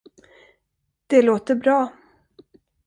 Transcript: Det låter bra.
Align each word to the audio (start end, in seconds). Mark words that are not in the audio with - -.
Det 1.07 1.21
låter 1.21 1.55
bra. 1.55 1.91